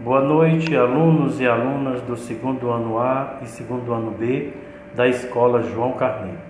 Boa 0.00 0.20
noite, 0.20 0.76
alunos 0.76 1.40
e 1.40 1.46
alunas 1.46 2.02
do 2.02 2.16
segundo 2.16 2.68
ano 2.68 2.98
A 2.98 3.38
e 3.42 3.46
segundo 3.46 3.94
ano 3.94 4.10
B 4.10 4.52
da 4.92 5.06
Escola 5.06 5.62
João 5.62 5.92
Carneiro. 5.92 6.40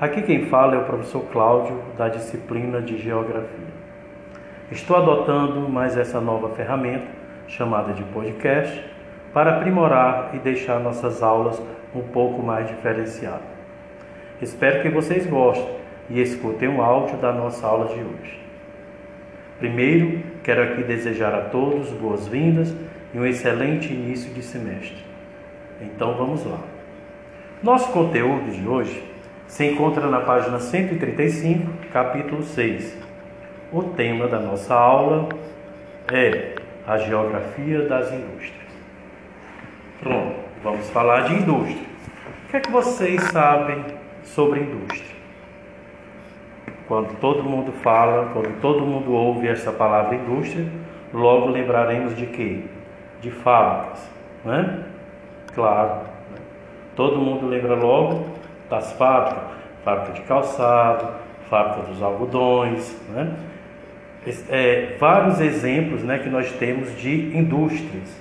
Aqui 0.00 0.22
quem 0.22 0.46
fala 0.46 0.76
é 0.76 0.78
o 0.78 0.84
professor 0.84 1.22
Cláudio, 1.32 1.76
da 1.98 2.08
disciplina 2.08 2.80
de 2.80 2.96
Geografia. 2.96 3.66
Estou 4.70 4.96
adotando 4.96 5.68
mais 5.68 5.96
essa 5.96 6.20
nova 6.20 6.50
ferramenta, 6.50 7.08
chamada 7.48 7.92
de 7.92 8.04
podcast, 8.04 8.84
para 9.34 9.56
aprimorar 9.56 10.30
e 10.34 10.38
deixar 10.38 10.78
nossas 10.78 11.20
aulas 11.20 11.60
um 11.92 12.02
pouco 12.02 12.40
mais 12.44 12.68
diferenciadas. 12.68 13.42
Espero 14.40 14.82
que 14.82 14.88
vocês 14.88 15.26
gostem 15.26 15.68
e 16.08 16.20
escutem 16.20 16.68
o 16.68 16.80
áudio 16.80 17.16
da 17.16 17.32
nossa 17.32 17.66
aula 17.66 17.86
de 17.86 18.00
hoje. 18.00 18.47
Primeiro, 19.58 20.22
quero 20.44 20.62
aqui 20.62 20.84
desejar 20.84 21.34
a 21.34 21.40
todos 21.42 21.90
boas-vindas 21.90 22.72
e 23.12 23.18
um 23.18 23.26
excelente 23.26 23.92
início 23.92 24.32
de 24.32 24.40
semestre. 24.40 25.04
Então 25.80 26.14
vamos 26.14 26.44
lá. 26.44 26.60
Nosso 27.60 27.90
conteúdo 27.90 28.52
de 28.52 28.68
hoje 28.68 29.02
se 29.48 29.64
encontra 29.64 30.06
na 30.08 30.20
página 30.20 30.60
135, 30.60 31.72
capítulo 31.92 32.44
6. 32.44 32.96
O 33.72 33.82
tema 33.82 34.28
da 34.28 34.38
nossa 34.38 34.74
aula 34.74 35.28
é 36.12 36.54
a 36.86 36.96
geografia 36.98 37.82
das 37.82 38.12
indústrias. 38.12 38.68
Pronto, 40.00 40.36
vamos 40.62 40.88
falar 40.90 41.22
de 41.22 41.34
indústria. 41.34 41.88
O 42.46 42.50
que 42.50 42.56
é 42.58 42.60
que 42.60 42.70
vocês 42.70 43.20
sabem 43.24 43.84
sobre 44.22 44.60
indústria? 44.60 45.18
Quando 46.88 47.20
todo 47.20 47.44
mundo 47.44 47.70
fala, 47.70 48.30
quando 48.32 48.58
todo 48.62 48.80
mundo 48.80 49.12
ouve 49.12 49.46
essa 49.46 49.70
palavra 49.70 50.16
indústria, 50.16 50.66
logo 51.12 51.50
lembraremos 51.50 52.16
de 52.16 52.24
quê? 52.24 52.62
De 53.20 53.30
fábricas, 53.30 54.10
né? 54.42 54.84
Claro. 55.54 55.96
Né? 56.32 56.38
Todo 56.96 57.18
mundo 57.18 57.46
lembra 57.46 57.74
logo 57.74 58.24
das 58.70 58.90
fábricas, 58.94 59.44
fábrica 59.84 60.12
de 60.12 60.22
calçado, 60.22 61.08
fábrica 61.50 61.82
dos 61.88 62.02
algodões, 62.02 62.98
né? 63.10 63.34
É, 64.48 64.96
vários 64.98 65.40
exemplos 65.40 66.02
né, 66.02 66.18
que 66.18 66.28
nós 66.28 66.50
temos 66.52 66.96
de 66.98 67.36
indústrias. 67.36 68.18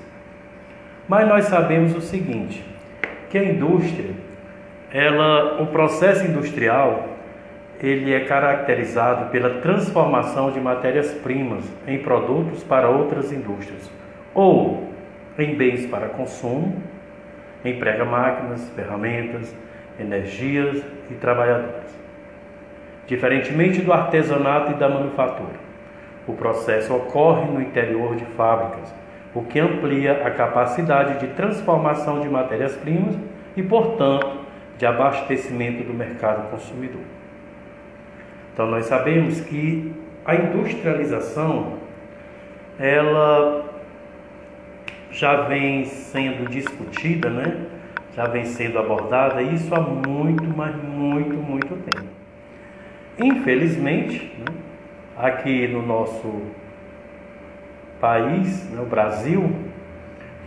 Mas 1.07 1.27
nós 1.27 1.45
sabemos 1.45 1.95
o 1.95 2.01
seguinte, 2.01 2.63
que 3.29 3.37
a 3.37 3.43
indústria, 3.43 4.11
ela, 4.91 5.61
o 5.61 5.67
processo 5.67 6.25
industrial, 6.25 7.16
ele 7.81 8.13
é 8.13 8.21
caracterizado 8.21 9.29
pela 9.29 9.61
transformação 9.61 10.51
de 10.51 10.59
matérias-primas 10.59 11.63
em 11.87 11.99
produtos 11.99 12.63
para 12.63 12.89
outras 12.89 13.31
indústrias, 13.31 13.89
ou 14.33 14.89
em 15.37 15.55
bens 15.55 15.85
para 15.85 16.07
consumo, 16.09 16.81
emprega 17.63 18.03
máquinas, 18.03 18.67
ferramentas, 18.75 19.55
energias 19.99 20.83
e 21.09 21.13
trabalhadores. 21.15 21.95
Diferentemente 23.05 23.81
do 23.81 23.93
artesanato 23.93 24.71
e 24.71 24.75
da 24.75 24.89
manufatura, 24.89 25.67
o 26.27 26.33
processo 26.33 26.93
ocorre 26.93 27.45
no 27.45 27.61
interior 27.61 28.15
de 28.15 28.25
fábricas, 28.25 28.93
o 29.33 29.43
que 29.43 29.59
amplia 29.59 30.25
a 30.25 30.31
capacidade 30.31 31.19
de 31.19 31.27
transformação 31.33 32.19
de 32.19 32.27
matérias-primas 32.27 33.15
e, 33.55 33.61
portanto, 33.61 34.39
de 34.77 34.85
abastecimento 34.85 35.83
do 35.83 35.93
mercado 35.93 36.49
consumidor. 36.49 37.01
Então 38.57 38.65
nós 38.65 38.87
sabemos 38.87 39.39
que 39.41 39.93
a 40.25 40.33
industrialização 40.33 41.73
ela 42.79 43.69
já 45.11 45.41
vem 45.41 45.85
sendo 45.85 46.49
discutida, 46.49 47.29
né? 47.29 47.67
Já 48.15 48.25
vem 48.25 48.45
sendo 48.45 48.79
abordada 48.79 49.43
isso 49.43 49.75
há 49.75 49.79
muito, 49.79 50.43
mas 50.57 50.75
muito, 50.75 51.35
muito 51.35 51.75
tempo. 51.83 52.07
Infelizmente, 53.19 54.33
né? 54.39 54.55
aqui 55.15 55.67
no 55.67 55.85
nosso 55.85 56.41
país, 58.01 58.67
no 58.71 58.81
né? 58.81 58.89
Brasil, 58.89 59.51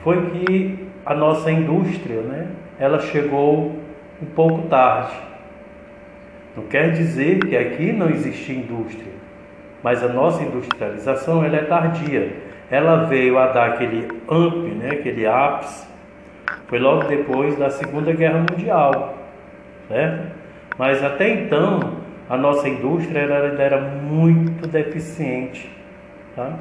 foi 0.03 0.31
que 0.32 0.88
a 1.06 1.15
nossa 1.15 1.49
indústria, 1.53 2.22
né? 2.22 2.49
Ela 2.76 2.99
chegou 2.99 3.76
um 4.20 4.26
pouco 4.34 4.66
tarde. 4.66 5.30
Não 6.60 6.66
quer 6.69 6.93
dizer 6.93 7.38
que 7.38 7.56
aqui 7.56 7.91
não 7.91 8.10
existe 8.10 8.53
indústria, 8.53 9.12
mas 9.82 10.03
a 10.03 10.09
nossa 10.09 10.43
industrialização 10.43 11.43
ela 11.43 11.56
é 11.56 11.62
tardia. 11.62 12.37
Ela 12.71 13.04
veio 13.06 13.38
a 13.38 13.47
dar 13.47 13.71
aquele 13.71 14.06
amp, 14.28 14.66
né, 14.76 14.91
aquele 14.93 15.26
ápice, 15.26 15.88
foi 16.66 16.78
logo 16.78 17.04
depois 17.04 17.56
da 17.56 17.70
Segunda 17.70 18.12
Guerra 18.12 18.44
Mundial, 18.50 19.19
certo? 19.88 20.32
Mas 20.76 21.03
até 21.03 21.31
então 21.31 21.81
a 22.28 22.37
nossa 22.37 22.69
indústria 22.69 23.20
era, 23.20 23.60
era 23.60 23.81
muito 23.81 24.69
deficiente, 24.69 25.75
tá? 26.37 26.59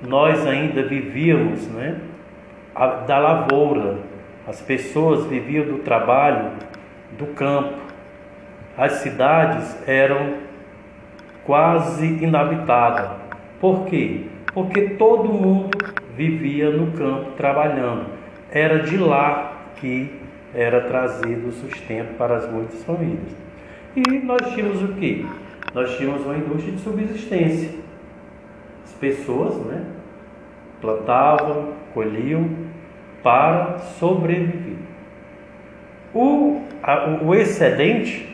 Nós 0.00 0.44
ainda 0.46 0.82
vivíamos, 0.84 1.68
né, 1.68 1.96
da 3.06 3.18
lavoura. 3.18 3.98
As 4.48 4.60
pessoas 4.62 5.26
viviam 5.26 5.66
do 5.66 5.78
trabalho 5.80 6.52
do 7.16 7.26
campo 7.26 7.81
as 8.76 8.92
cidades 8.94 9.76
eram 9.86 10.34
quase 11.44 12.06
inabitadas. 12.06 13.10
Por 13.60 13.86
quê? 13.86 14.26
Porque 14.52 14.90
todo 14.90 15.32
mundo 15.32 15.70
vivia 16.16 16.70
no 16.70 16.92
campo 16.92 17.32
trabalhando. 17.32 18.06
Era 18.50 18.80
de 18.80 18.96
lá 18.96 19.52
que 19.76 20.20
era 20.54 20.82
trazido 20.82 21.48
o 21.48 21.52
sustento 21.52 22.16
para 22.16 22.36
as 22.36 22.50
muitas 22.50 22.82
famílias. 22.84 23.34
E 23.96 24.18
nós 24.18 24.52
tínhamos 24.54 24.82
o 24.82 24.88
quê? 24.94 25.24
Nós 25.74 25.96
tínhamos 25.96 26.24
uma 26.24 26.36
indústria 26.36 26.72
de 26.72 26.80
subsistência. 26.80 27.70
As 28.84 28.92
pessoas 28.92 29.56
né, 29.66 29.84
plantavam, 30.80 31.72
colhiam 31.94 32.48
para 33.22 33.78
sobreviver. 33.78 34.76
O, 36.14 36.62
a, 36.82 37.20
o 37.22 37.34
excedente 37.34 38.31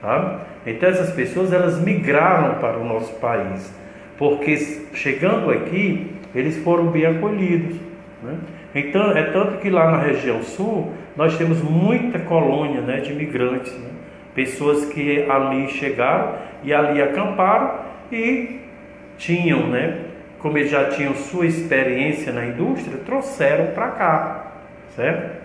tá? 0.03 0.41
Então 0.67 0.89
essas 0.89 1.13
pessoas 1.13 1.53
elas 1.53 1.81
migraram 1.81 2.57
para 2.59 2.77
o 2.77 2.85
nosso 2.85 3.15
país, 3.15 3.73
porque 4.19 4.57
chegando 4.93 5.51
aqui 5.51 6.15
eles 6.35 6.59
foram 6.59 6.89
bem 6.89 7.07
acolhidos, 7.07 7.77
né? 8.23 8.37
Então 8.75 9.17
é 9.17 9.23
tanto 9.25 9.59
que 9.59 9.71
lá 9.71 9.91
na 9.91 9.99
região 9.99 10.43
sul 10.43 10.93
nós 11.17 11.37
temos 11.39 11.63
muita 11.63 12.19
colônia, 12.19 12.81
né, 12.81 13.01
de 13.01 13.13
imigrantes, 13.13 13.73
né? 13.79 13.91
pessoas 14.35 14.87
que 14.87 15.31
ali 15.31 15.69
chegaram 15.69 16.37
e 16.65 16.73
ali 16.73 17.03
acamparam 17.03 17.81
e 18.11 18.61
tinham, 19.19 19.67
né, 19.69 20.07
como 20.39 20.59
eles 20.59 20.71
já 20.71 20.89
tinham 20.89 21.15
sua 21.15 21.47
experiência 21.47 22.33
na 22.33 22.47
indústria, 22.47 22.99
trouxeram 23.05 23.75
para 23.75 23.89
cá, 23.89 24.53
certo? 24.97 25.43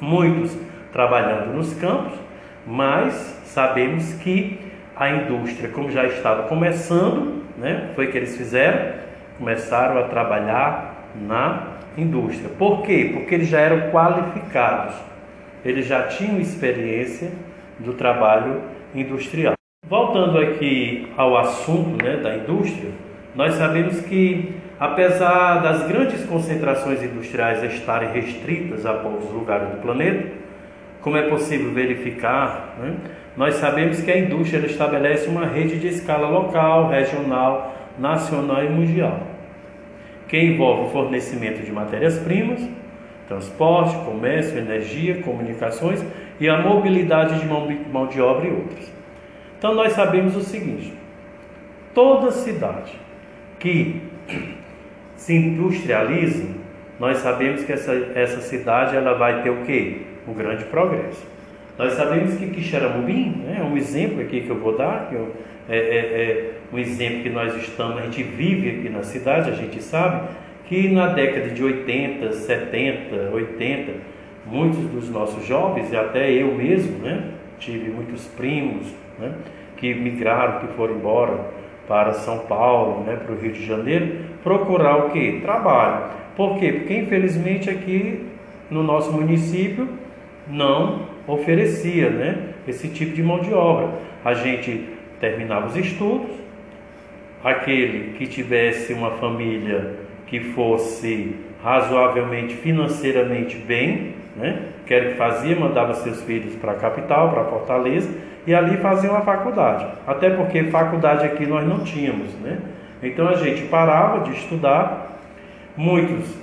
Muitos 0.00 0.56
trabalhando 0.92 1.54
nos 1.54 1.74
campos, 1.74 2.18
mas 2.66 3.14
sabemos 3.44 4.14
que 4.14 4.58
a 4.96 5.10
indústria, 5.10 5.68
como 5.68 5.90
já 5.90 6.04
estava 6.06 6.44
começando, 6.44 7.42
né, 7.58 7.90
foi 7.94 8.08
que 8.08 8.16
eles 8.16 8.36
fizeram, 8.36 8.94
começaram 9.38 9.98
a 9.98 10.04
trabalhar 10.04 11.10
na 11.20 11.74
indústria. 11.96 12.48
Por 12.48 12.82
quê? 12.82 13.10
Porque 13.12 13.34
eles 13.34 13.48
já 13.48 13.60
eram 13.60 13.90
qualificados, 13.90 14.94
eles 15.64 15.86
já 15.86 16.04
tinham 16.04 16.40
experiência 16.40 17.30
do 17.78 17.94
trabalho 17.94 18.62
industrial. 18.94 19.54
Voltando 19.86 20.38
aqui 20.38 21.12
ao 21.16 21.36
assunto 21.36 22.02
né, 22.02 22.16
da 22.16 22.36
indústria, 22.36 22.90
nós 23.34 23.54
sabemos 23.54 24.00
que, 24.00 24.54
apesar 24.78 25.60
das 25.60 25.86
grandes 25.86 26.24
concentrações 26.24 27.02
industriais 27.02 27.62
estarem 27.64 28.10
restritas 28.10 28.86
a 28.86 28.94
poucos 28.94 29.30
lugares 29.30 29.68
do 29.70 29.76
planeta, 29.78 30.28
como 31.04 31.18
é 31.18 31.28
possível 31.28 31.70
verificar, 31.70 32.76
né, 32.78 32.96
nós 33.36 33.56
sabemos 33.56 34.00
que 34.00 34.10
a 34.10 34.18
indústria 34.18 34.64
estabelece 34.64 35.28
uma 35.28 35.44
rede 35.44 35.78
de 35.78 35.88
escala 35.88 36.30
local, 36.30 36.88
regional, 36.88 37.76
nacional 37.98 38.64
e 38.64 38.70
mundial, 38.70 39.20
que 40.26 40.38
envolve 40.40 40.86
o 40.86 40.88
fornecimento 40.88 41.62
de 41.62 41.70
matérias-primas, 41.70 42.66
transporte, 43.28 43.94
comércio, 44.06 44.56
energia, 44.56 45.20
comunicações 45.20 46.02
e 46.40 46.48
a 46.48 46.62
mobilidade 46.62 47.38
de 47.38 47.46
mão 47.46 48.06
de 48.06 48.22
obra 48.22 48.48
e 48.48 48.50
outras. 48.50 48.90
Então 49.58 49.74
nós 49.74 49.92
sabemos 49.92 50.34
o 50.34 50.40
seguinte: 50.40 50.90
toda 51.92 52.30
cidade 52.30 52.92
que 53.58 54.00
se 55.16 55.34
industrializa, 55.34 56.46
nós 56.98 57.18
sabemos 57.18 57.62
que 57.62 57.72
essa, 57.72 57.92
essa 58.14 58.40
cidade 58.40 58.96
ela 58.96 59.12
vai 59.12 59.42
ter 59.42 59.50
o 59.50 59.64
quê? 59.64 60.13
Um 60.26 60.34
grande 60.34 60.64
progresso. 60.64 61.26
Nós 61.76 61.94
sabemos 61.94 62.34
que 62.36 62.46
Quixeramobim, 62.46 63.42
né, 63.44 63.58
é 63.60 63.62
um 63.62 63.76
exemplo 63.76 64.20
aqui 64.20 64.42
que 64.42 64.50
eu 64.50 64.58
vou 64.58 64.76
dar, 64.76 65.08
que 65.08 65.14
eu, 65.16 65.32
é, 65.68 65.76
é, 65.76 65.80
é, 65.80 66.50
um 66.72 66.78
exemplo 66.78 67.22
que 67.22 67.30
nós 67.30 67.54
estamos, 67.56 67.98
a 67.98 68.02
gente 68.02 68.22
vive 68.22 68.70
aqui 68.70 68.88
na 68.88 69.02
cidade, 69.02 69.50
a 69.50 69.54
gente 69.54 69.82
sabe 69.82 70.28
que 70.66 70.88
na 70.88 71.08
década 71.08 71.48
de 71.48 71.62
80, 71.62 72.32
70, 72.32 73.30
80, 73.32 73.92
muitos 74.46 74.78
dos 74.86 75.10
nossos 75.10 75.44
jovens, 75.46 75.92
e 75.92 75.96
até 75.96 76.30
eu 76.30 76.54
mesmo, 76.54 76.98
né, 76.98 77.30
tive 77.58 77.90
muitos 77.90 78.24
primos 78.26 78.86
né, 79.18 79.32
que 79.76 79.92
migraram, 79.94 80.60
que 80.60 80.74
foram 80.74 80.94
embora 80.94 81.40
para 81.88 82.12
São 82.12 82.38
Paulo, 82.40 83.04
né, 83.04 83.16
para 83.16 83.34
o 83.34 83.38
Rio 83.38 83.52
de 83.52 83.64
Janeiro, 83.64 84.16
procurar 84.42 85.06
o 85.06 85.10
que? 85.10 85.40
Trabalho. 85.40 86.04
Por 86.36 86.58
quê? 86.58 86.72
Porque 86.72 86.94
infelizmente 86.94 87.68
aqui 87.68 88.26
no 88.70 88.82
nosso 88.82 89.12
município 89.12 89.88
não 90.46 91.06
oferecia 91.26 92.10
né, 92.10 92.38
esse 92.66 92.88
tipo 92.88 93.14
de 93.14 93.22
mão 93.22 93.40
de 93.40 93.52
obra. 93.52 93.90
A 94.24 94.34
gente 94.34 94.88
terminava 95.20 95.66
os 95.66 95.76
estudos, 95.76 96.30
aquele 97.42 98.14
que 98.14 98.26
tivesse 98.26 98.92
uma 98.92 99.12
família 99.12 99.92
que 100.26 100.40
fosse 100.40 101.36
razoavelmente 101.62 102.54
financeiramente 102.54 103.56
bem, 103.56 104.14
né, 104.36 104.62
que 104.86 104.92
era 104.92 105.10
que 105.10 105.16
fazia, 105.16 105.56
mandava 105.56 105.94
seus 105.94 106.22
filhos 106.22 106.54
para 106.56 106.72
a 106.72 106.76
capital, 106.76 107.30
para 107.30 107.44
Fortaleza, 107.44 108.10
e 108.46 108.54
ali 108.54 108.76
faziam 108.78 109.16
a 109.16 109.22
faculdade. 109.22 109.86
Até 110.06 110.30
porque 110.30 110.64
faculdade 110.64 111.24
aqui 111.24 111.46
nós 111.46 111.66
não 111.66 111.80
tínhamos, 111.80 112.32
né? 112.40 112.58
Então 113.02 113.28
a 113.28 113.34
gente 113.34 113.62
parava 113.68 114.20
de 114.24 114.32
estudar, 114.32 115.18
muitos 115.76 116.34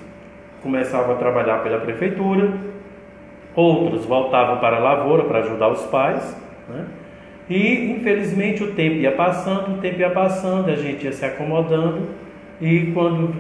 começavam 0.63 1.15
a 1.15 1.18
trabalhar 1.18 1.59
pela 1.59 1.80
prefeitura, 1.80 2.51
outros 3.56 4.06
voltavam 4.06 4.57
para 4.57 4.77
a 4.77 4.80
lavoura 4.80 5.24
para 5.24 5.39
ajudar 5.39 5.69
os 5.69 5.83
pais, 5.88 6.38
né? 6.69 6.86
E 7.50 7.92
infelizmente 7.92 8.63
o 8.63 8.74
tempo 8.74 8.95
ia 8.95 9.12
passando, 9.12 9.77
o 9.77 9.81
tempo 9.81 10.00
ia 10.00 10.09
passando, 10.09 10.69
a 10.69 10.75
gente 10.75 11.03
ia 11.03 11.12
se 11.12 11.25
acomodando 11.25 12.07
e 12.62 12.92
quando, 12.94 13.36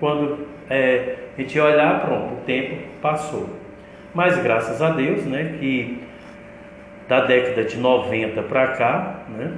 quando 0.00 0.46
é, 0.68 1.16
a 1.36 1.40
gente 1.40 1.54
ia 1.54 1.64
olhar, 1.64 2.00
pronto, 2.04 2.34
o 2.34 2.44
tempo 2.44 2.76
passou. 3.00 3.48
Mas 4.12 4.42
graças 4.42 4.82
a 4.82 4.90
Deus, 4.90 5.24
né, 5.24 5.54
que 5.60 6.02
da 7.08 7.24
década 7.24 7.64
de 7.64 7.78
90 7.78 8.42
para 8.42 8.68
cá, 8.68 9.20
né? 9.28 9.52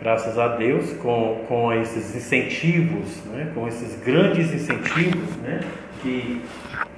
graças 0.00 0.38
a 0.38 0.48
Deus, 0.48 0.92
com, 0.94 1.44
com 1.48 1.72
esses 1.72 2.14
incentivos, 2.14 3.24
né? 3.26 3.50
com 3.54 3.66
esses 3.68 3.98
grandes 4.04 4.52
incentivos 4.52 5.36
né? 5.36 5.60
que, 6.02 6.42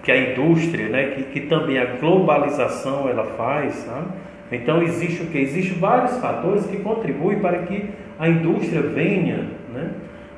que 0.09 0.13
a 0.13 0.31
indústria, 0.31 0.89
né? 0.89 1.05
que, 1.09 1.23
que 1.25 1.41
também 1.41 1.79
a 1.79 1.85
globalização 1.85 3.11
ela 3.11 3.25
faz, 3.37 3.75
sabe? 3.75 4.07
Então 4.51 4.83
existe 4.83 5.23
o 5.23 5.27
que? 5.27 5.37
Existem 5.37 5.79
vários 5.79 6.17
fatores 6.17 6.65
que 6.65 6.79
contribuem 6.79 7.41
para 7.41 7.59
que 7.59 7.91
a 8.19 8.27
indústria 8.27 8.81
venha 8.81 9.51
né? 9.71 9.91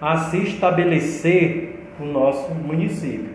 a 0.02 0.16
se 0.16 0.38
estabelecer 0.38 1.78
no 2.00 2.12
nosso 2.12 2.52
município. 2.52 3.30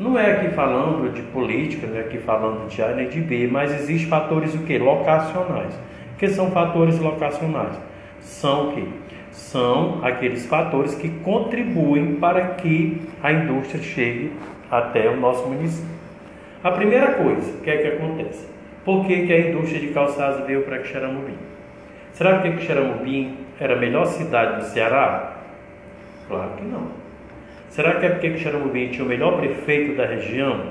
Não 0.00 0.18
é 0.18 0.32
aqui 0.32 0.48
falando 0.48 1.14
de 1.14 1.22
política, 1.22 1.86
não 1.86 1.96
é 1.96 2.00
aqui 2.00 2.18
falando 2.18 2.68
de 2.68 2.82
A 2.82 2.88
nem 2.88 3.08
de 3.08 3.20
B, 3.20 3.46
mas 3.46 3.72
existem 3.72 4.08
fatores 4.08 4.52
o 4.56 4.64
que? 4.64 4.76
Locacionais. 4.78 5.74
O 6.12 6.18
que 6.18 6.26
são 6.26 6.50
fatores 6.50 6.98
locacionais? 6.98 7.76
São 8.18 8.70
o 8.70 8.72
que? 8.72 8.88
São 9.30 10.00
aqueles 10.02 10.44
fatores 10.44 10.96
que 10.96 11.08
contribuem 11.08 12.16
para 12.16 12.54
que 12.54 13.00
a 13.22 13.32
indústria 13.32 13.80
chegue 13.80 14.32
até 14.70 15.08
o 15.08 15.16
nosso 15.16 15.46
município. 15.48 15.94
A 16.62 16.70
primeira 16.70 17.12
coisa, 17.14 17.58
o 17.58 17.60
que 17.60 17.70
é 17.70 17.76
que 17.78 17.88
acontece? 17.88 18.48
Por 18.84 19.06
que, 19.06 19.26
que 19.26 19.32
a 19.32 19.48
indústria 19.48 19.80
de 19.80 19.88
calçados 19.88 20.46
veio 20.46 20.62
para 20.62 20.78
Quixeramobim? 20.78 21.36
Será 22.12 22.40
que 22.40 22.52
Quixeramobim 22.52 23.36
era 23.60 23.74
a 23.74 23.78
melhor 23.78 24.06
cidade 24.06 24.60
do 24.60 24.64
Ceará? 24.64 25.34
Claro 26.28 26.50
que 26.56 26.64
não. 26.64 27.04
Será 27.74 27.94
que 27.94 28.06
é 28.06 28.10
porque 28.10 28.38
Xaramubim 28.38 28.86
tinha 28.86 29.04
o 29.04 29.08
melhor 29.08 29.36
prefeito 29.36 29.96
da 29.96 30.06
região? 30.06 30.66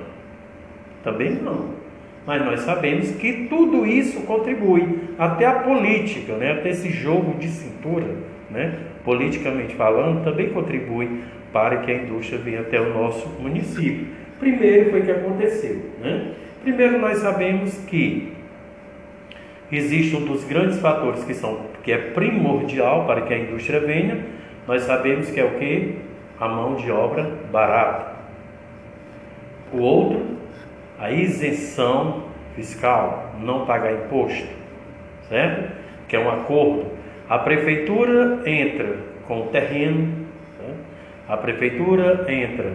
Também 1.04 1.32
não. 1.32 1.72
Mas 2.26 2.46
nós 2.46 2.62
sabemos 2.62 3.12
que 3.12 3.48
tudo 3.50 3.86
isso 3.86 4.22
contribui, 4.22 5.00
até 5.20 5.46
a 5.46 5.56
política, 5.56 6.38
né? 6.38 6.54
até 6.54 6.70
esse 6.70 6.90
jogo 6.90 7.38
de 7.38 7.50
cintura, 7.50 8.08
né? 8.50 8.80
politicamente 9.04 9.76
falando, 9.76 10.24
também 10.24 10.52
contribui 10.52 11.24
para 11.54 11.78
que 11.78 11.92
a 11.92 11.96
indústria 11.96 12.40
venha 12.40 12.62
até 12.62 12.82
o 12.82 12.94
nosso 12.94 13.30
município. 13.40 14.08
Primeiro 14.40 14.90
foi 14.90 15.02
o 15.02 15.06
que 15.06 15.12
aconteceu. 15.12 15.80
Né? 16.02 16.32
Primeiro 16.62 17.00
nós 17.00 17.20
sabemos 17.20 17.78
que 17.86 18.34
existe 19.72 20.16
um 20.16 20.26
dos 20.26 20.44
grandes 20.44 20.80
fatores 20.80 21.24
que, 21.24 21.34
são, 21.34 21.68
que 21.84 21.92
é 21.92 21.98
primordial 21.98 23.06
para 23.06 23.22
que 23.22 23.34
a 23.34 23.38
indústria 23.38 23.80
venha, 23.80 24.26
nós 24.68 24.82
sabemos 24.82 25.30
que 25.30 25.40
é 25.40 25.46
o 25.46 25.52
que? 25.60 26.04
a 26.40 26.48
mão 26.48 26.76
de 26.76 26.92
obra 26.92 27.32
barata. 27.52 28.14
O 29.72 29.80
outro, 29.80 30.38
a 31.00 31.12
isenção 31.12 32.26
fiscal, 32.56 33.34
não 33.40 33.66
pagar 33.66 33.94
imposto, 33.94 34.48
certo? 35.30 35.72
Que 36.08 36.16
é 36.16 36.20
um 36.20 36.30
acordo. 36.30 36.86
A 37.30 37.40
prefeitura 37.40 38.42
entra 38.46 38.98
com 39.28 39.44
o 39.44 39.48
terreno? 39.48 40.23
A 41.28 41.38
prefeitura 41.38 42.26
entra 42.28 42.72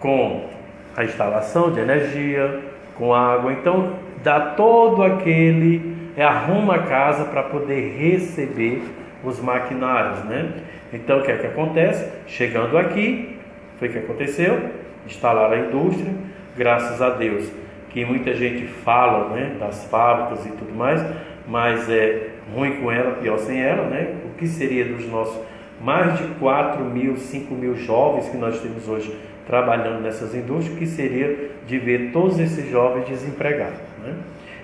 com 0.00 0.48
a 0.96 1.04
instalação 1.04 1.70
de 1.70 1.80
energia, 1.80 2.60
com 2.96 3.14
água, 3.14 3.52
então 3.52 3.94
dá 4.22 4.40
todo 4.40 5.02
aquele, 5.02 5.94
é, 6.16 6.24
arruma 6.24 6.76
a 6.76 6.82
casa 6.84 7.24
para 7.24 7.42
poder 7.42 7.96
receber 7.98 8.82
os 9.22 9.40
maquinários, 9.40 10.24
né? 10.24 10.52
Então 10.92 11.18
o 11.18 11.22
que 11.22 11.30
é 11.30 11.36
que 11.36 11.46
acontece? 11.46 12.10
Chegando 12.26 12.78
aqui, 12.78 13.38
foi 13.78 13.88
o 13.88 13.92
que 13.92 13.98
aconteceu? 13.98 14.70
Instalaram 15.06 15.54
a 15.54 15.58
indústria, 15.58 16.12
graças 16.56 17.02
a 17.02 17.10
Deus, 17.10 17.50
que 17.90 18.04
muita 18.04 18.34
gente 18.34 18.66
fala 18.66 19.28
né, 19.34 19.56
das 19.58 19.84
fábricas 19.84 20.46
e 20.46 20.50
tudo 20.50 20.74
mais, 20.74 21.04
mas 21.46 21.88
é 21.90 22.30
ruim 22.54 22.76
com 22.80 22.90
ela, 22.90 23.12
pior 23.12 23.38
sem 23.38 23.60
ela, 23.60 23.86
né? 23.88 24.14
O 24.24 24.36
que 24.38 24.46
seria 24.46 24.84
dos 24.84 25.06
nossos 25.06 25.38
mais 25.80 26.18
de 26.18 26.24
4 26.34 26.84
mil, 26.84 27.16
5 27.16 27.54
mil 27.54 27.76
jovens 27.76 28.28
que 28.28 28.36
nós 28.36 28.60
temos 28.60 28.88
hoje 28.88 29.16
trabalhando 29.46 30.02
nessas 30.02 30.34
indústrias, 30.34 30.74
o 30.74 30.78
que 30.78 30.86
seria 30.86 31.50
de 31.66 31.78
ver 31.78 32.10
todos 32.12 32.38
esses 32.38 32.68
jovens 32.68 33.08
desempregados, 33.08 33.78
né? 34.02 34.14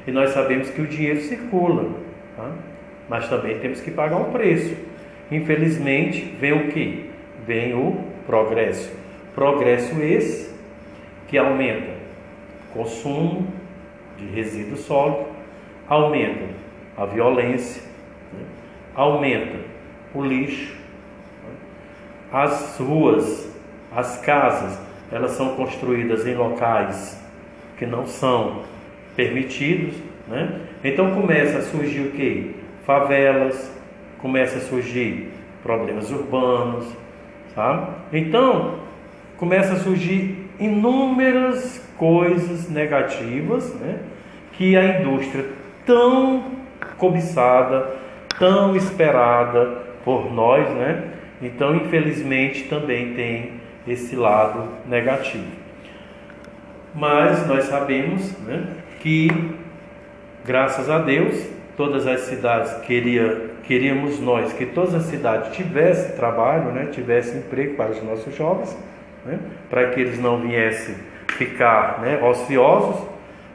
E 0.06 0.10
nós 0.10 0.30
sabemos 0.30 0.68
que 0.70 0.80
o 0.80 0.86
dinheiro 0.86 1.20
circula, 1.20 1.88
tá? 2.36 2.50
mas 3.08 3.28
também 3.28 3.58
temos 3.60 3.80
que 3.80 3.90
pagar 3.90 4.16
um 4.16 4.32
preço. 4.32 4.74
Infelizmente, 5.30 6.36
vem 6.40 6.52
o 6.52 6.68
que? 6.68 7.10
Vem 7.46 7.74
o 7.74 8.04
progresso. 8.26 8.92
Progresso 9.34 10.00
esse 10.00 10.52
que 11.28 11.38
aumenta 11.38 11.92
consumo 12.74 13.46
de 14.18 14.26
resíduo 14.26 14.76
sólido, 14.76 15.26
aumenta 15.88 16.46
a 16.96 17.04
violência, 17.04 17.82
né? 18.32 18.44
aumenta 18.94 19.58
o 20.14 20.22
lixo? 20.22 20.81
As 22.32 22.78
ruas, 22.78 23.50
as 23.94 24.18
casas, 24.22 24.78
elas 25.10 25.32
são 25.32 25.54
construídas 25.54 26.26
em 26.26 26.34
locais 26.34 27.20
que 27.76 27.84
não 27.84 28.06
são 28.06 28.62
permitidos, 29.14 29.94
né? 30.26 30.60
Então 30.82 31.14
começa 31.14 31.58
a 31.58 31.62
surgir 31.62 32.00
o 32.00 32.10
que? 32.12 32.56
Favelas, 32.86 33.70
começa 34.18 34.58
a 34.58 34.60
surgir 34.60 35.30
problemas 35.62 36.10
urbanos, 36.10 36.86
sabe? 37.54 37.88
Então 38.12 38.78
começa 39.36 39.74
a 39.74 39.76
surgir 39.76 40.48
inúmeras 40.58 41.84
coisas 41.98 42.70
negativas, 42.70 43.74
né? 43.74 43.98
Que 44.52 44.76
a 44.76 45.00
indústria 45.00 45.44
tão 45.84 46.44
cobiçada, 46.96 47.96
tão 48.38 48.74
esperada 48.76 49.82
por 50.04 50.32
nós, 50.32 50.68
né? 50.70 51.10
Então, 51.42 51.74
infelizmente, 51.74 52.64
também 52.64 53.14
tem 53.14 53.52
esse 53.86 54.14
lado 54.14 54.68
negativo. 54.86 55.44
Mas 56.94 57.46
nós 57.48 57.64
sabemos 57.64 58.38
né, 58.40 58.66
que, 59.00 59.28
graças 60.44 60.88
a 60.88 60.98
Deus, 60.98 61.44
todas 61.76 62.06
as 62.06 62.20
cidades 62.20 62.72
queria, 62.86 63.50
queríamos 63.64 64.20
nós 64.20 64.52
que 64.52 64.66
todas 64.66 64.94
as 64.94 65.04
cidades 65.04 65.56
tivessem 65.56 66.14
trabalho, 66.14 66.70
né, 66.70 66.88
tivessem 66.92 67.38
emprego 67.40 67.74
para 67.74 67.90
os 67.90 68.02
nossos 68.02 68.36
jovens, 68.36 68.76
né, 69.24 69.38
para 69.68 69.88
que 69.88 70.00
eles 70.00 70.20
não 70.20 70.40
viessem 70.40 70.94
ficar 71.28 72.00
né, 72.00 72.22
ociosos, 72.22 73.04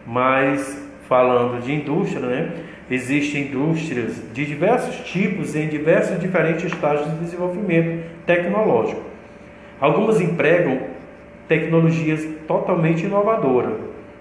mas 0.05 0.83
falando 1.07 1.61
de 1.61 1.73
indústria, 1.73 2.25
né, 2.25 2.51
existem 2.89 3.47
indústrias 3.47 4.21
de 4.33 4.45
diversos 4.45 4.95
tipos 5.09 5.55
em 5.55 5.67
diversos 5.67 6.19
diferentes 6.19 6.65
estágios 6.65 7.11
de 7.11 7.17
desenvolvimento 7.17 8.03
tecnológico. 8.25 9.01
Algumas 9.79 10.21
empregam 10.21 10.79
tecnologias 11.47 12.25
totalmente 12.47 13.05
inovadoras 13.05 13.73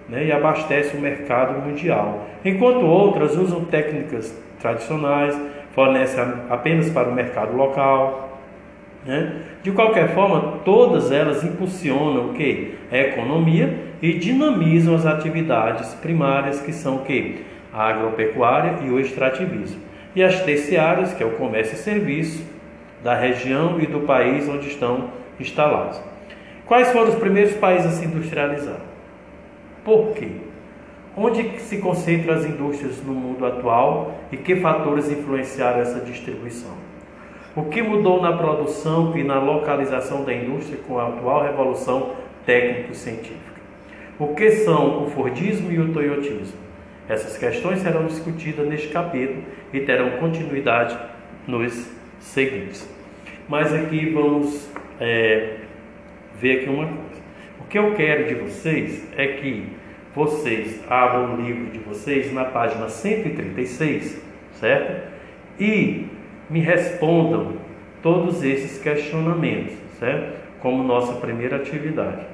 né, 0.08 0.26
e 0.26 0.32
abastecem 0.32 0.98
o 0.98 1.02
mercado 1.02 1.60
mundial, 1.66 2.26
enquanto 2.44 2.84
outras 2.84 3.36
usam 3.36 3.64
técnicas 3.64 4.36
tradicionais, 4.60 5.38
fornecem 5.72 6.24
apenas 6.48 6.90
para 6.90 7.08
o 7.08 7.14
mercado 7.14 7.56
local. 7.56 8.40
Né? 9.04 9.42
De 9.62 9.70
qualquer 9.72 10.14
forma, 10.14 10.58
todas 10.64 11.12
elas 11.12 11.44
impulsionam 11.44 12.30
o 12.30 12.34
que? 12.34 12.74
A 12.90 12.96
economia 12.96 13.86
e 14.00 14.14
dinamizam 14.14 14.94
as 14.94 15.06
atividades 15.06 15.94
primárias 15.94 16.60
que 16.60 16.72
são 16.72 16.96
o 16.96 16.98
que? 17.00 17.44
A 17.76 17.90
agropecuária 17.90 18.78
e 18.86 18.88
o 18.88 18.98
extrativismo. 18.98 19.82
E 20.14 20.22
as 20.22 20.40
terciárias, 20.40 21.12
que 21.12 21.22
é 21.22 21.26
o 21.26 21.32
comércio 21.32 21.74
e 21.74 21.76
serviço 21.76 22.42
da 23.04 23.14
região 23.14 23.78
e 23.78 23.86
do 23.86 24.00
país 24.00 24.48
onde 24.48 24.68
estão 24.68 25.10
instalados. 25.38 26.00
Quais 26.64 26.90
foram 26.90 27.10
os 27.10 27.16
primeiros 27.16 27.52
países 27.52 27.86
a 27.86 27.90
se 27.90 28.06
industrializar? 28.06 28.80
Por 29.84 30.14
quê? 30.14 30.28
Onde 31.14 31.60
se 31.60 31.76
concentram 31.76 32.32
as 32.32 32.46
indústrias 32.46 33.02
no 33.02 33.12
mundo 33.12 33.44
atual 33.44 34.14
e 34.32 34.38
que 34.38 34.56
fatores 34.56 35.10
influenciaram 35.10 35.80
essa 35.80 36.00
distribuição? 36.00 36.72
O 37.54 37.64
que 37.64 37.82
mudou 37.82 38.22
na 38.22 38.32
produção 38.32 39.16
e 39.18 39.22
na 39.22 39.38
localização 39.38 40.24
da 40.24 40.32
indústria 40.32 40.78
com 40.88 40.98
a 40.98 41.08
atual 41.08 41.42
revolução 41.42 42.12
técnico-científica? 42.46 43.60
O 44.18 44.28
que 44.28 44.50
são 44.50 45.04
o 45.04 45.10
Fordismo 45.10 45.70
e 45.70 45.78
o 45.78 45.92
Toyotismo? 45.92 46.65
Essas 47.08 47.38
questões 47.38 47.80
serão 47.80 48.06
discutidas 48.06 48.66
neste 48.66 48.88
capítulo 48.88 49.42
e 49.72 49.80
terão 49.80 50.10
continuidade 50.18 50.98
nos 51.46 51.88
seguintes. 52.18 52.88
Mas 53.48 53.72
aqui 53.72 54.10
vamos 54.10 54.68
é, 55.00 55.58
ver 56.40 56.60
aqui 56.60 56.68
uma 56.68 56.86
coisa. 56.86 57.22
O 57.60 57.64
que 57.64 57.78
eu 57.78 57.94
quero 57.94 58.26
de 58.26 58.34
vocês 58.34 59.06
é 59.16 59.26
que 59.28 59.68
vocês 60.14 60.82
abram 60.88 61.34
o 61.34 61.42
livro 61.42 61.66
de 61.66 61.78
vocês 61.78 62.32
na 62.32 62.44
página 62.44 62.88
136, 62.88 64.20
certo? 64.54 65.12
E 65.60 66.06
me 66.48 66.60
respondam 66.60 67.56
todos 68.02 68.42
esses 68.42 68.80
questionamentos, 68.80 69.74
certo? 69.98 70.38
Como 70.60 70.82
nossa 70.82 71.20
primeira 71.20 71.56
atividade. 71.56 72.26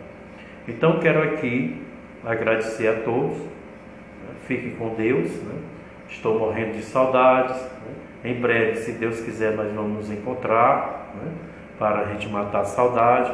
Então 0.69 1.00
quero 1.00 1.23
aqui 1.23 1.76
agradecer 2.25 2.88
a 2.88 3.00
todos. 3.00 3.51
Fiquem 4.46 4.72
com 4.72 4.94
Deus. 4.94 5.30
Né? 5.30 5.54
Estou 6.08 6.38
morrendo 6.38 6.72
de 6.72 6.82
saudades. 6.82 7.56
Né? 7.56 8.30
Em 8.30 8.40
breve, 8.40 8.76
se 8.76 8.92
Deus 8.92 9.20
quiser, 9.20 9.56
nós 9.56 9.72
vamos 9.72 10.08
nos 10.08 10.11
encontrar. 10.11 11.12
Né? 11.14 11.32
para 11.82 12.02
a 12.02 12.04
gente 12.12 12.28
matar 12.28 12.61
a 12.61 12.64
saudade. 12.64 13.32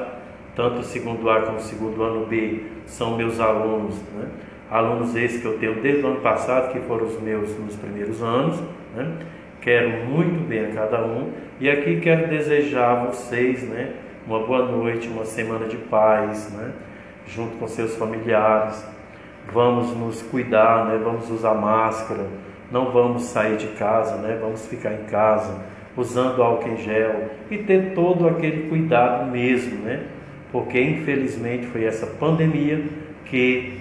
Tanto 0.56 0.80
o 0.80 0.82
segundo 0.82 1.28
A 1.30 1.42
como 1.42 1.58
o 1.58 1.60
segundo 1.60 2.02
ano 2.02 2.26
B 2.26 2.62
são 2.86 3.14
meus 3.16 3.38
alunos, 3.38 3.94
né? 4.14 4.28
alunos 4.70 5.14
esses 5.14 5.40
que 5.40 5.46
eu 5.46 5.58
tenho 5.58 5.80
desde 5.82 6.02
o 6.02 6.08
ano 6.08 6.20
passado, 6.20 6.72
que 6.72 6.80
foram 6.80 7.06
os 7.06 7.20
meus 7.20 7.56
nos 7.58 7.76
primeiros 7.76 8.22
anos. 8.22 8.58
Né? 8.96 9.12
Quero 9.60 10.06
muito 10.06 10.48
bem 10.48 10.66
a 10.66 10.70
cada 10.72 11.04
um 11.04 11.30
e 11.60 11.68
aqui 11.68 12.00
quero 12.00 12.28
desejar 12.28 12.92
a 12.92 13.04
vocês 13.04 13.62
né, 13.64 13.92
uma 14.26 14.40
boa 14.40 14.64
noite, 14.64 15.08
uma 15.08 15.24
semana 15.24 15.66
de 15.66 15.76
paz, 15.76 16.50
né? 16.52 16.72
junto 17.26 17.56
com 17.58 17.68
seus 17.68 17.94
familiares. 17.96 18.84
Vamos 19.52 19.97
nos 19.97 20.23
cuidar, 20.23 20.87
né? 20.87 21.00
vamos 21.02 21.31
usar 21.31 21.55
máscara, 21.55 22.26
não 22.71 22.93
vamos 22.93 23.23
sair 23.23 23.57
de 23.57 23.69
casa, 23.69 24.17
né? 24.17 24.38
vamos 24.40 24.67
ficar 24.67 24.93
em 24.93 25.05
casa 25.05 25.59
usando 25.97 26.43
álcool 26.43 26.69
em 26.69 26.76
gel 26.76 27.31
e 27.50 27.59
ter 27.59 27.95
todo 27.95 28.28
aquele 28.28 28.69
cuidado 28.69 29.31
mesmo, 29.31 29.81
né? 29.81 30.05
Porque 30.52 30.81
infelizmente 30.81 31.67
foi 31.67 31.85
essa 31.85 32.07
pandemia 32.07 32.85
que 33.25 33.81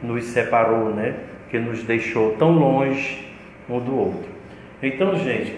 nos 0.00 0.24
separou, 0.26 0.90
né? 0.90 1.16
Que 1.50 1.58
nos 1.58 1.82
deixou 1.82 2.36
tão 2.38 2.52
longe 2.52 3.28
um 3.68 3.80
do 3.80 3.98
outro. 3.98 4.28
Então, 4.80 5.18
gente, 5.18 5.56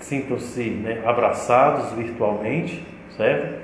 sintam-se 0.00 0.70
né, 0.70 1.02
abraçados 1.04 1.92
virtualmente, 1.92 2.82
certo? 3.16 3.60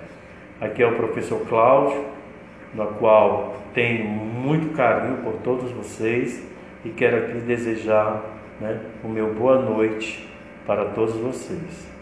Aqui 0.61 0.83
é 0.83 0.87
o 0.87 0.95
professor 0.95 1.41
Cláudio, 1.49 2.05
no 2.77 2.87
qual 2.99 3.57
tenho 3.73 4.05
muito 4.05 4.77
carinho 4.77 5.19
por 5.23 5.35
todos 5.43 5.71
vocês 5.73 6.47
e 6.85 6.91
quero 6.91 7.17
aqui 7.17 7.39
desejar 7.39 8.23
né, 8.61 8.79
o 9.03 9.09
meu 9.09 9.35
boa 9.35 9.61
noite 9.61 10.29
para 10.67 10.85
todos 10.87 11.17
vocês. 11.17 11.96